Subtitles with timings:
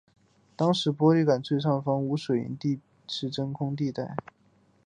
[0.57, 4.15] 这时玻璃管最上方无水银地带是真空状态。